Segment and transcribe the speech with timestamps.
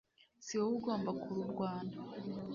[0.45, 1.95] si wowe ugomba kururwana